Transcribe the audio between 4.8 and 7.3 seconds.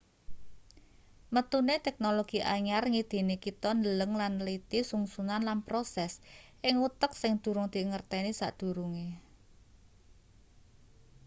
sungsunan lan proses ing utek